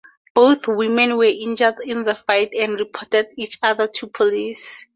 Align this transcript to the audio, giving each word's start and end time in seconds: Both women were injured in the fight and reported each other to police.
Both 0.33 0.67
women 0.67 1.15
were 1.15 1.25
injured 1.25 1.75
in 1.85 2.01
the 2.01 2.15
fight 2.15 2.53
and 2.59 2.79
reported 2.79 3.27
each 3.37 3.59
other 3.61 3.87
to 3.87 4.07
police. 4.07 4.87